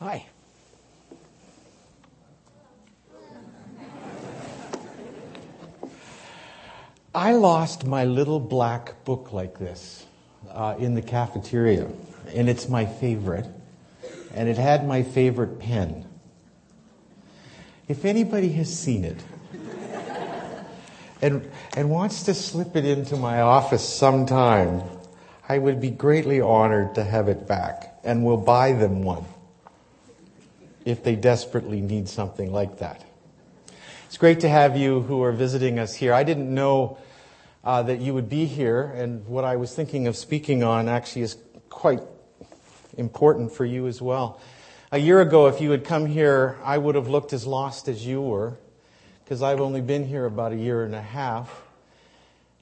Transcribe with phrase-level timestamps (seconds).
[0.00, 0.26] Hi.
[7.12, 10.06] I lost my little black book like this
[10.52, 11.88] uh, in the cafeteria,
[12.32, 13.46] and it's my favorite,
[14.32, 16.06] and it had my favorite pen.
[17.88, 19.20] If anybody has seen it
[21.20, 24.80] and, and wants to slip it into my office sometime,
[25.48, 29.24] I would be greatly honored to have it back, and will buy them one
[30.88, 33.04] if they desperately need something like that.
[34.06, 36.14] It's great to have you who are visiting us here.
[36.14, 36.96] I didn't know
[37.62, 41.22] uh, that you would be here, and what I was thinking of speaking on actually
[41.22, 41.36] is
[41.68, 42.00] quite
[42.96, 44.40] important for you as well.
[44.90, 48.06] A year ago, if you had come here, I would have looked as lost as
[48.06, 48.56] you were,
[49.24, 51.64] because I've only been here about a year and a half.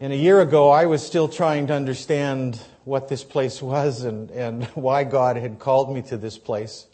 [0.00, 4.32] And a year ago, I was still trying to understand what this place was and,
[4.32, 6.88] and why God had called me to this place.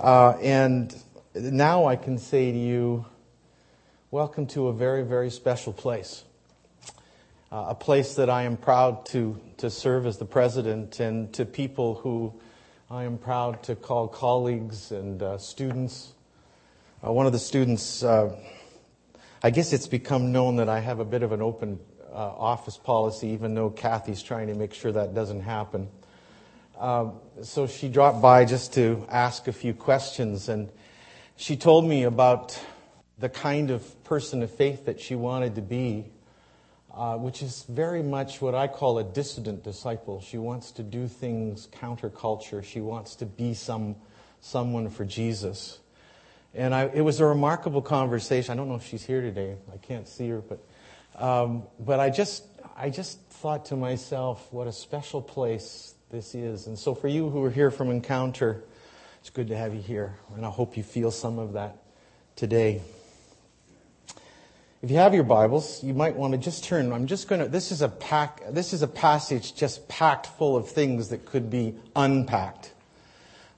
[0.00, 0.94] Uh, and
[1.34, 3.04] now I can say to you,
[4.10, 6.24] welcome to a very, very special place.
[7.50, 11.44] Uh, a place that I am proud to, to serve as the president and to
[11.44, 12.32] people who
[12.90, 16.12] I am proud to call colleagues and uh, students.
[17.04, 18.36] Uh, one of the students, uh,
[19.42, 21.78] I guess it's become known that I have a bit of an open
[22.12, 25.88] uh, office policy, even though Kathy's trying to make sure that doesn't happen.
[26.82, 30.68] Um, so she dropped by just to ask a few questions, and
[31.36, 32.58] she told me about
[33.20, 36.06] the kind of person of faith that she wanted to be,
[36.92, 40.20] uh, which is very much what I call a dissident disciple.
[40.20, 42.64] She wants to do things counterculture.
[42.64, 43.94] She wants to be some
[44.40, 45.78] someone for Jesus.
[46.52, 48.50] And I, it was a remarkable conversation.
[48.50, 49.54] I don't know if she's here today.
[49.72, 50.58] I can't see her, but
[51.16, 52.42] um, but I just
[52.76, 56.66] I just thought to myself, what a special place this is.
[56.66, 58.62] And so for you who are here from Encounter,
[59.20, 60.18] it's good to have you here.
[60.36, 61.78] And I hope you feel some of that
[62.36, 62.82] today.
[64.82, 66.92] If you have your Bibles, you might want to just turn.
[66.92, 70.54] I'm just going to, this is a pack, this is a passage just packed full
[70.54, 72.74] of things that could be unpacked.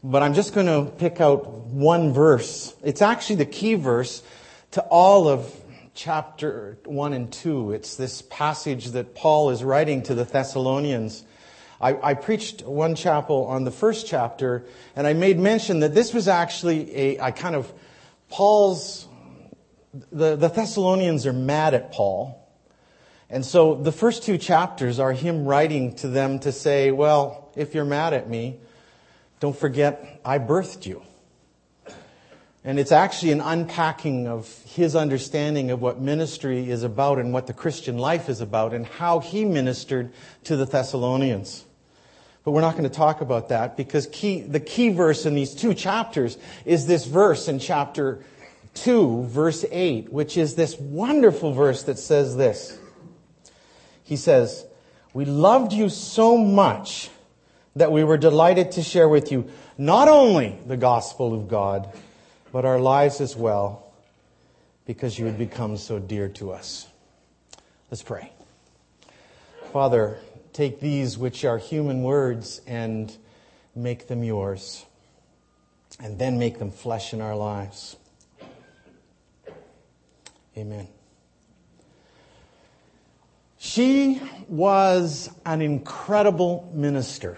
[0.05, 2.73] But I'm just going to pick out one verse.
[2.85, 4.23] It's actually the key verse
[4.73, 5.53] to all of
[5.95, 7.73] chapter 1 and 2.
[7.73, 11.25] It's this passage that Paul is writing to the Thessalonians.
[11.85, 14.65] I, I, preached one chapel on the first chapter,
[14.97, 17.71] and I made mention that this was actually a, a kind of
[18.31, 19.07] Paul's.
[20.11, 22.41] The, the Thessalonians are mad at Paul.
[23.29, 27.75] And so the first two chapters are him writing to them to say, well, if
[27.75, 28.61] you're mad at me,
[29.41, 31.03] don't forget I birthed you.
[32.65, 37.47] And it's actually an unpacking of his understanding of what ministry is about and what
[37.47, 40.15] the Christian life is about and how he ministered
[40.45, 41.67] to the Thessalonians.
[42.45, 45.55] But we're not going to talk about that because key, the key verse in these
[45.55, 48.23] two chapters is this verse in chapter
[48.75, 52.79] 2, verse 8, which is this wonderful verse that says this.
[54.03, 54.67] He says,
[55.15, 57.09] We loved you so much
[57.77, 61.89] that we were delighted to share with you not only the gospel of God,
[62.53, 63.91] but our lives as well,
[64.87, 66.87] because you had become so dear to us.
[67.91, 68.31] Let's pray.
[69.73, 70.19] Father,
[70.55, 73.15] take these, which are human words, and
[73.75, 74.87] make them yours,
[76.01, 77.97] and then make them flesh in our lives.
[80.57, 80.87] Amen.
[83.59, 87.37] She was an incredible minister.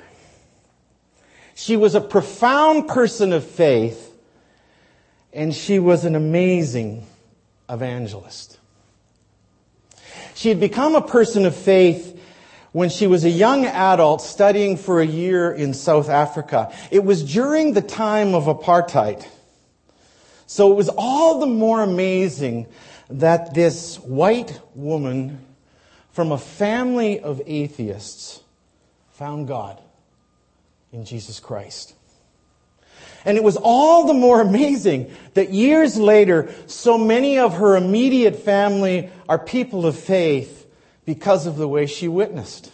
[1.54, 4.14] She was a profound person of faith,
[5.32, 7.06] and she was an amazing
[7.70, 8.58] evangelist.
[10.34, 12.15] She had become a person of faith
[12.76, 16.70] when she was a young adult studying for a year in South Africa.
[16.90, 19.26] It was during the time of apartheid.
[20.46, 22.66] So it was all the more amazing
[23.08, 25.42] that this white woman
[26.12, 28.42] from a family of atheists
[29.12, 29.80] found God
[30.92, 31.94] in Jesus Christ.
[33.24, 38.36] And it was all the more amazing that years later, so many of her immediate
[38.36, 40.55] family are people of faith
[41.06, 42.70] because of the way she witnessed.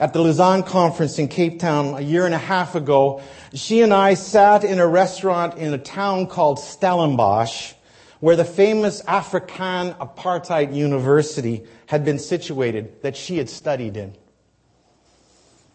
[0.00, 3.20] At the Lausanne conference in Cape Town a year and a half ago,
[3.52, 7.74] she and I sat in a restaurant in a town called Stellenbosch,
[8.20, 14.14] where the famous Afrikaan Apartheid University had been situated that she had studied in.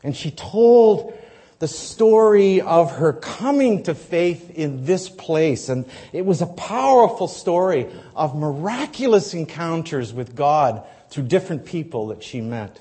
[0.04, 1.14] And she told
[1.60, 5.70] the story of her coming to faith in this place.
[5.70, 12.24] And it was a powerful story of miraculous encounters with God through different people that
[12.24, 12.80] she met.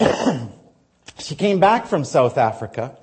[1.18, 2.96] She came back from South Africa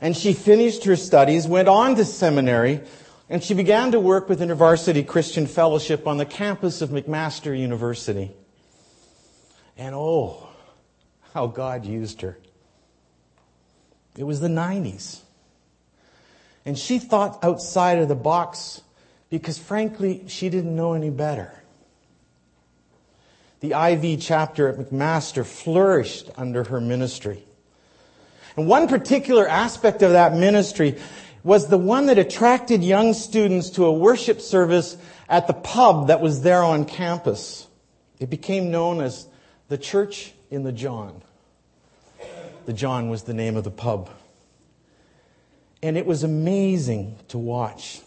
[0.00, 2.80] and she finished her studies, went on to seminary,
[3.28, 8.32] and she began to work with InterVarsity Christian Fellowship on the campus of McMaster University.
[9.76, 10.48] And oh,
[11.32, 12.38] how God used her.
[14.16, 15.20] It was the 90s.
[16.64, 18.80] And she thought outside of the box
[19.28, 21.52] because, frankly, she didn't know any better.
[23.60, 27.44] The IV chapter at McMaster flourished under her ministry.
[28.56, 30.98] And one particular aspect of that ministry
[31.42, 34.96] was the one that attracted young students to a worship service
[35.28, 37.66] at the pub that was there on campus.
[38.20, 39.26] It became known as
[39.68, 41.23] the Church in the John.
[42.66, 44.10] The John was the name of the pub.
[45.82, 48.00] And it was amazing to watch.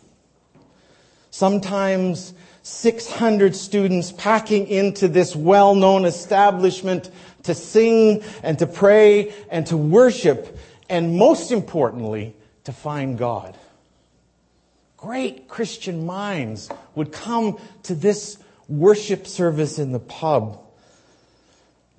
[1.30, 2.34] Sometimes
[2.64, 7.12] 600 students packing into this well known establishment
[7.44, 10.58] to sing and to pray and to worship,
[10.90, 13.56] and most importantly, to find God.
[14.98, 18.38] Great Christian minds would come to this
[18.68, 20.60] worship service in the pub.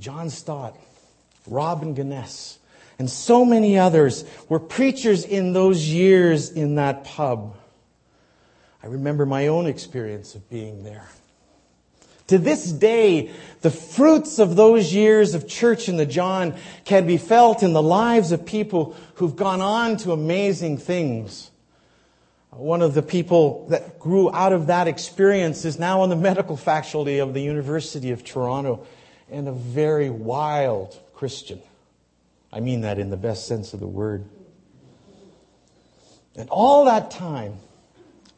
[0.01, 0.77] John Stott,
[1.49, 2.59] Robin Ganes,
[2.99, 7.57] and so many others were preachers in those years in that pub.
[8.83, 11.09] I remember my own experience of being there.
[12.29, 13.31] To this day,
[13.63, 16.55] the fruits of those years of church in the John
[16.85, 21.51] can be felt in the lives of people who've gone on to amazing things.
[22.51, 26.57] One of the people that grew out of that experience is now on the medical
[26.57, 28.87] faculty of the University of Toronto
[29.31, 31.61] and a very wild Christian.
[32.53, 34.25] I mean that in the best sense of the word.
[36.37, 37.57] And all that time,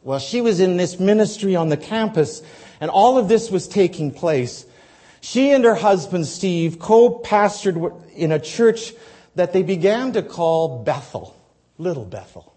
[0.02, 2.42] while she was in this ministry on the campus
[2.80, 4.64] and all of this was taking place,
[5.20, 8.94] she and her husband Steve co-pastored in a church
[9.34, 11.36] that they began to call Bethel,
[11.76, 12.50] Little Bethel.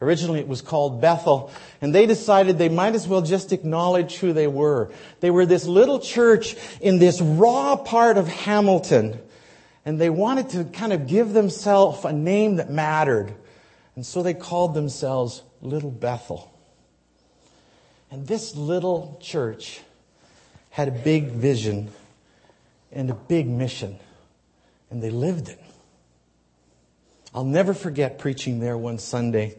[0.00, 1.50] Originally it was called Bethel,
[1.80, 4.92] and they decided they might as well just acknowledge who they were.
[5.18, 9.18] They were this little church in this raw part of Hamilton
[9.84, 13.34] and they wanted to kind of give themselves a name that mattered.
[13.96, 16.52] And so they called themselves Little Bethel.
[18.10, 19.80] And this little church
[20.70, 21.90] had a big vision
[22.92, 23.98] and a big mission,
[24.90, 25.60] and they lived it.
[27.32, 29.56] I'll never forget preaching there one Sunday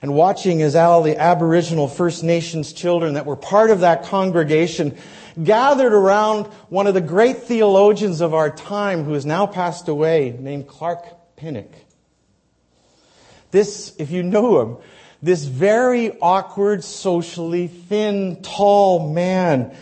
[0.00, 4.96] and watching as all the Aboriginal First Nations children that were part of that congregation
[5.42, 10.36] gathered around one of the great theologians of our time who has now passed away,
[10.38, 11.70] named Clark Pinnock.
[13.50, 14.76] This, if you know him,
[15.22, 19.76] this very awkward, socially thin, tall man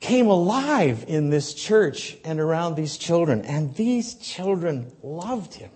[0.00, 3.42] came alive in this church and around these children.
[3.42, 5.70] And these children loved him.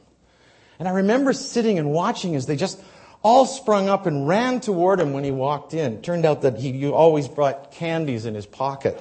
[0.79, 2.81] And I remember sitting and watching as they just
[3.23, 6.03] all sprung up and ran toward him when he walked in.
[6.03, 9.00] Turned out that he always brought candies in his pocket.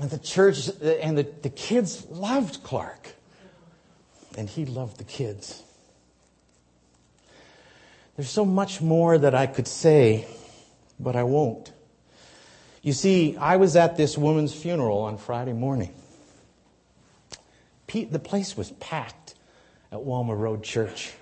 [0.00, 3.14] And the church and the, the kids loved Clark.
[4.36, 5.62] And he loved the kids.
[8.16, 10.26] There's so much more that I could say,
[10.98, 11.72] but I won't.
[12.82, 15.92] You see, I was at this woman's funeral on Friday morning.
[17.86, 19.34] Pete, The place was packed
[19.90, 21.12] at Walmer Road Church.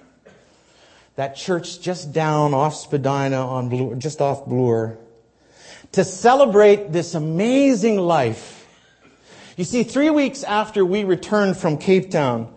[1.16, 4.98] That church just down off Spadina on Bloor, just off Bloor,
[5.92, 8.56] to celebrate this amazing life
[9.56, 12.52] you see, three weeks after we returned from Cape Town,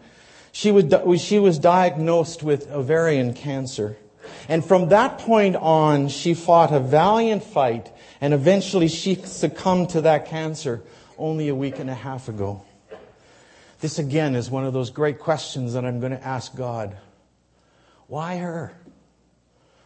[0.52, 3.96] she was, she was diagnosed with ovarian cancer.
[4.50, 7.90] And from that point on, she fought a valiant fight,
[8.20, 10.84] and eventually she succumbed to that cancer
[11.18, 12.64] only a week and a half ago.
[13.80, 16.98] This again is one of those great questions that I'm going to ask God.
[18.10, 18.74] Why her?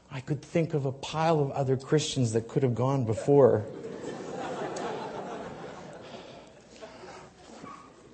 [0.09, 3.65] I could think of a pile of other Christians that could have gone before.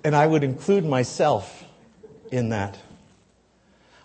[0.02, 1.64] And I would include myself
[2.32, 2.76] in that.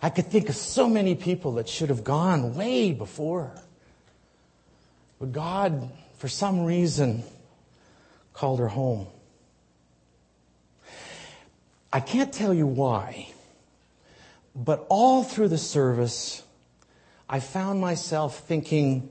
[0.00, 3.50] I could think of so many people that should have gone way before.
[5.18, 7.24] But God, for some reason,
[8.32, 9.08] called her home.
[11.92, 13.32] I can't tell you why,
[14.56, 16.42] but all through the service,
[17.28, 19.10] I found myself thinking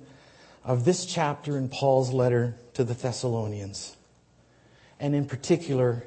[0.63, 3.95] of this chapter in Paul's letter to the Thessalonians,
[4.99, 6.03] and in particular,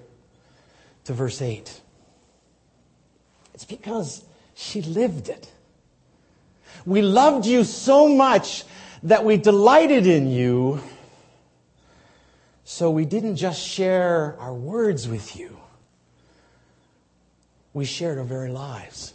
[1.05, 1.81] to verse 8.
[3.55, 5.53] It's because she lived it.
[6.85, 8.65] We loved you so much
[9.05, 10.83] that we delighted in you,
[12.65, 15.57] so we didn't just share our words with you,
[17.73, 19.15] we shared our very lives.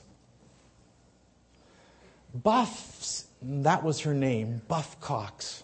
[2.34, 5.64] Buff's, that was her name, Buff Cox.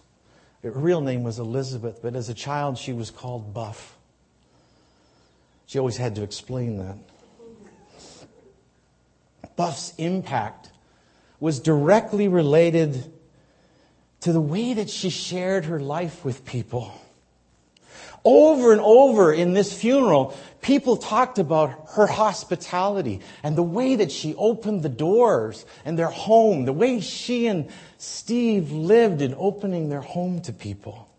[0.62, 3.98] Her real name was Elizabeth, but as a child she was called Buff.
[5.66, 6.98] She always had to explain that.
[9.56, 10.72] Buff's impact
[11.40, 13.12] was directly related
[14.22, 16.94] to the way that she shared her life with people.
[18.32, 24.12] Over and over in this funeral, people talked about her hospitality and the way that
[24.12, 29.90] she opened the doors and their home, the way she and Steve lived in opening
[29.90, 31.10] their home to people.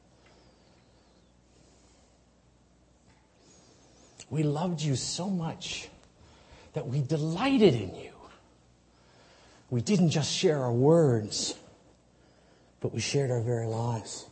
[4.30, 5.88] We loved you so much
[6.74, 8.12] that we delighted in you.
[9.68, 11.56] We didn't just share our words,
[12.80, 14.29] but we shared our very lives.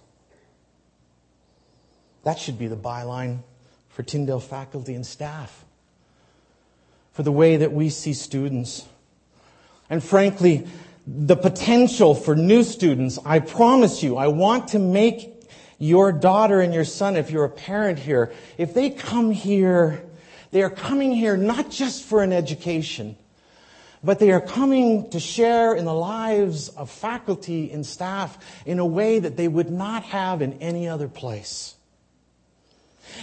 [2.28, 3.38] That should be the byline
[3.88, 5.64] for Tyndale faculty and staff,
[7.14, 8.84] for the way that we see students.
[9.88, 10.66] And frankly,
[11.06, 15.42] the potential for new students, I promise you, I want to make
[15.78, 20.04] your daughter and your son, if you're a parent here, if they come here,
[20.50, 23.16] they are coming here not just for an education,
[24.04, 28.84] but they are coming to share in the lives of faculty and staff in a
[28.84, 31.76] way that they would not have in any other place.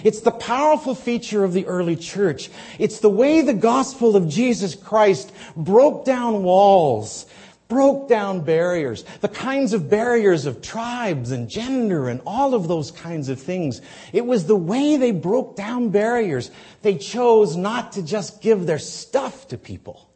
[0.03, 2.49] It's the powerful feature of the early church.
[2.79, 7.25] It's the way the gospel of Jesus Christ broke down walls,
[7.67, 12.91] broke down barriers, the kinds of barriers of tribes and gender and all of those
[12.91, 13.81] kinds of things.
[14.13, 16.51] It was the way they broke down barriers.
[16.81, 20.09] They chose not to just give their stuff to people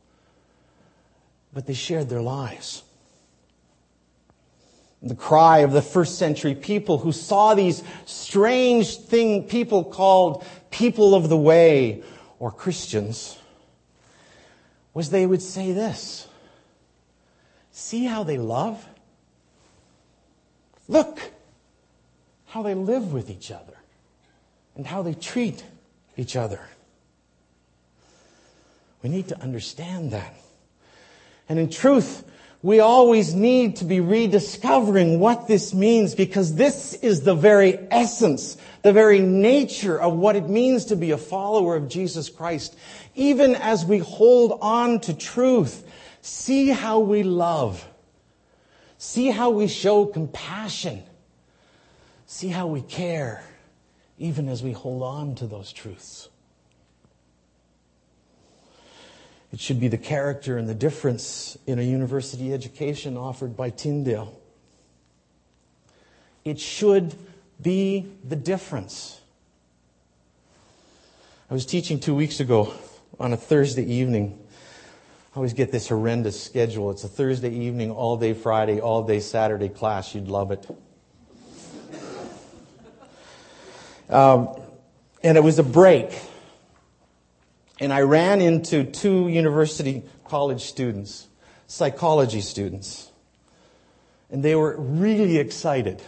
[1.53, 2.83] but they shared their lives.
[5.01, 11.15] The cry of the first century people who saw these strange thing people called people
[11.15, 12.03] of the way
[12.37, 13.37] or Christians
[14.93, 16.27] was they would say this.
[17.71, 18.85] See how they love?
[20.89, 21.31] Look
[22.47, 23.77] how they live with each other
[24.75, 25.63] and how they treat
[26.17, 26.59] each other.
[29.01, 30.33] We need to understand that.
[31.47, 32.23] And in truth,
[32.61, 38.57] we always need to be rediscovering what this means because this is the very essence,
[38.81, 42.75] the very nature of what it means to be a follower of Jesus Christ.
[43.15, 45.87] Even as we hold on to truth,
[46.21, 47.87] see how we love.
[48.97, 51.03] See how we show compassion.
[52.25, 53.41] See how we care,
[54.17, 56.27] even as we hold on to those truths.
[59.51, 64.39] It should be the character and the difference in a university education offered by Tyndale.
[66.45, 67.15] It should
[67.61, 69.19] be the difference.
[71.49, 72.73] I was teaching two weeks ago
[73.19, 74.39] on a Thursday evening.
[75.33, 76.91] I always get this horrendous schedule.
[76.91, 80.13] It's a Thursday evening, all day Friday, all day Saturday class.
[80.13, 80.67] You'd love it.
[84.09, 84.59] Um,
[85.23, 86.11] and it was a break
[87.79, 91.27] and I ran into two university college students,
[91.67, 93.09] psychology students,
[94.29, 96.01] and they were really excited.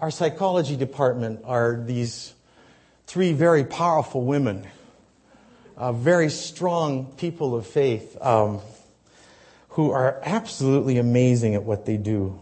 [0.00, 2.34] Our psychology department are these
[3.06, 4.66] three very powerful women,
[5.76, 8.60] uh, very strong people of faith, um,
[9.70, 12.38] who are absolutely amazing at what they do.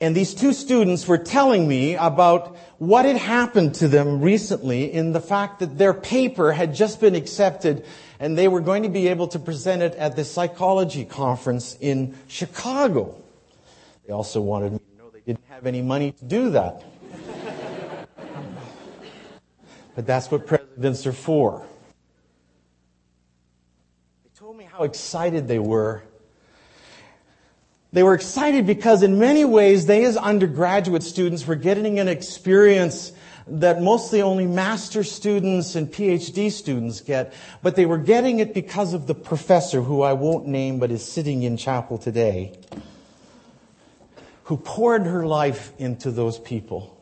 [0.00, 5.12] And these two students were telling me about what had happened to them recently in
[5.12, 7.84] the fact that their paper had just been accepted
[8.20, 12.16] and they were going to be able to present it at the psychology conference in
[12.28, 13.20] Chicago.
[14.06, 16.84] They also wanted me to know they didn't have any money to do that.
[19.96, 21.66] but that's what presidents are for.
[24.22, 26.04] They told me how excited they were
[27.92, 33.12] they were excited because in many ways they as undergraduate students were getting an experience
[33.46, 38.92] that mostly only master students and PhD students get, but they were getting it because
[38.92, 42.58] of the professor who I won't name but is sitting in chapel today,
[44.44, 46.94] who poured her life into those people.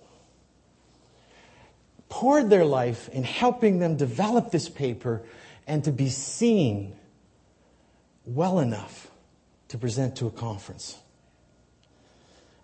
[2.08, 5.22] Poured their life in helping them develop this paper
[5.66, 6.94] and to be seen
[8.24, 9.10] well enough
[9.68, 10.96] to present to a conference.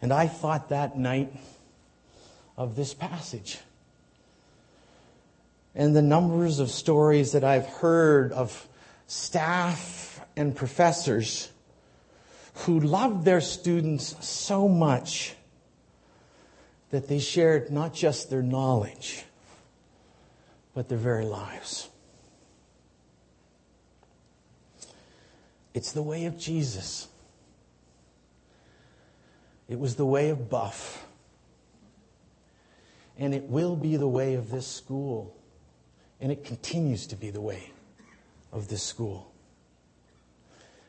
[0.00, 1.32] And I thought that night
[2.56, 3.58] of this passage.
[5.74, 8.68] And the numbers of stories that I've heard of
[9.06, 11.50] staff and professors
[12.54, 15.34] who loved their students so much
[16.90, 19.24] that they shared not just their knowledge,
[20.74, 21.88] but their very lives.
[25.74, 27.08] It's the way of Jesus.
[29.68, 31.06] It was the way of Buff.
[33.18, 35.34] And it will be the way of this school.
[36.20, 37.70] And it continues to be the way
[38.52, 39.32] of this school.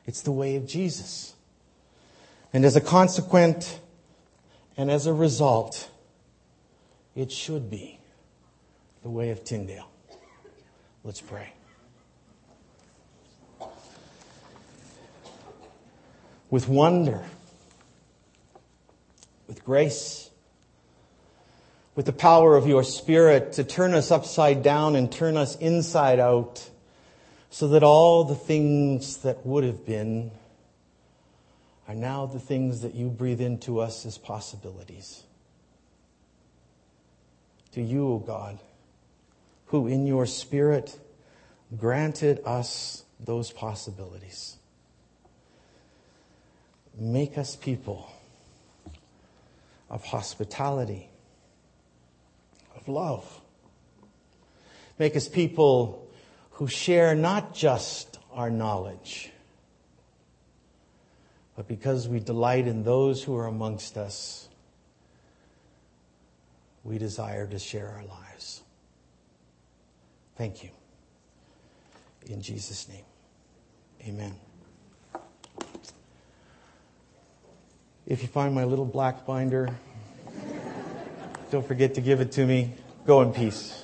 [0.05, 1.33] It's the way of Jesus.
[2.51, 3.79] And as a consequent
[4.75, 5.89] and as a result,
[7.15, 7.99] it should be
[9.01, 9.89] the way of Tyndale.
[11.03, 11.53] Let's pray.
[16.53, 17.23] With wonder,
[19.47, 20.29] with grace,
[21.95, 26.19] with the power of your Spirit to turn us upside down and turn us inside
[26.19, 26.69] out,
[27.49, 30.29] so that all the things that would have been
[31.87, 35.23] are now the things that you breathe into us as possibilities.
[37.71, 38.59] To you, O God,
[39.65, 40.99] who in your Spirit
[41.75, 44.57] granted us those possibilities.
[46.97, 48.11] Make us people
[49.89, 51.09] of hospitality,
[52.75, 53.41] of love.
[54.99, 56.07] Make us people
[56.51, 59.31] who share not just our knowledge,
[61.55, 64.47] but because we delight in those who are amongst us,
[66.83, 68.61] we desire to share our lives.
[70.35, 70.69] Thank you.
[72.27, 73.05] In Jesus' name,
[74.07, 74.33] amen.
[78.05, 79.69] If you find my little black binder,
[81.51, 82.73] don't forget to give it to me.
[83.05, 83.82] Go in peace.